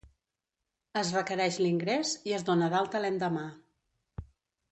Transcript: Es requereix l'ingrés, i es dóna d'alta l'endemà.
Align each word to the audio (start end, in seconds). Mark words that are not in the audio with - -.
Es 1.01 1.11
requereix 1.17 1.59
l'ingrés, 1.65 2.15
i 2.31 2.35
es 2.39 2.47
dóna 2.49 2.71
d'alta 2.75 3.05
l'endemà. 3.05 3.45